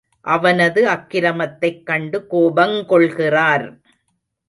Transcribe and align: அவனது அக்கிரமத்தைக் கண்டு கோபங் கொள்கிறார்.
அவனது 0.21 0.87
அக்கிரமத்தைக் 0.87 1.83
கண்டு 1.83 2.27
கோபங் 2.31 2.85
கொள்கிறார். 2.85 3.79